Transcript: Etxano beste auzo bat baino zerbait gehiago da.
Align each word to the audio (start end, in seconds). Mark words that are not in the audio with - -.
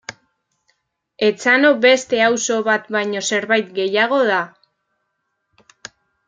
Etxano 1.27 1.69
beste 1.83 2.21
auzo 2.29 2.57
bat 2.69 2.89
baino 2.97 3.23
zerbait 3.33 3.69
gehiago 3.81 4.23
da. 4.31 4.41